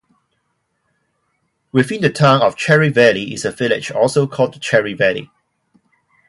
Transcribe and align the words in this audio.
Within 1.71 2.01
the 2.01 2.09
Town 2.09 2.41
of 2.41 2.55
Cherry 2.57 2.89
Valley 2.89 3.35
is 3.35 3.45
a 3.45 3.51
village, 3.51 3.91
also 3.91 4.25
called 4.25 4.59
Cherry 4.59 4.95
Valley. 4.95 5.29